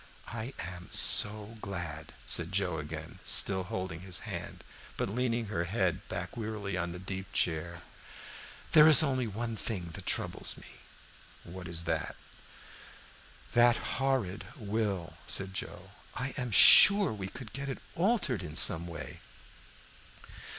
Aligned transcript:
"I 0.33 0.55
am 0.57 0.89
so 0.91 1.59
glad," 1.61 2.11
said 2.25 2.51
Joe 2.51 2.79
again, 2.79 3.19
still 3.23 3.65
holding 3.65 3.99
his 3.99 4.21
hand, 4.21 4.63
but 4.97 5.09
leaning 5.11 5.45
her 5.45 5.65
head 5.65 6.07
back 6.09 6.35
wearily 6.35 6.75
in 6.75 6.91
the 6.91 6.97
deep 6.97 7.31
chair. 7.31 7.83
"There 8.71 8.87
is 8.87 9.03
only 9.03 9.27
one 9.27 9.55
thing 9.55 9.91
that 9.91 10.07
troubles 10.07 10.57
me." 10.57 10.65
"What 11.43 11.67
is 11.67 11.83
that?" 11.83 12.15
"That 13.53 13.75
horrid 14.01 14.45
will," 14.57 15.17
said 15.27 15.53
Joe. 15.53 15.91
"I 16.15 16.29
am 16.35 16.49
sure 16.49 17.13
we 17.13 17.27
could 17.27 17.53
get 17.53 17.69
it 17.69 17.77
altered 17.93 18.41
in 18.41 18.55
some 18.55 18.87
way." 18.87 19.19